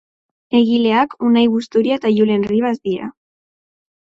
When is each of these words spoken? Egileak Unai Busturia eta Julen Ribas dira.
Egileak 0.59 1.13
Unai 1.27 1.43
Busturia 1.57 1.99
eta 2.01 2.13
Julen 2.17 2.49
Ribas 2.53 2.73
dira. 2.91 3.13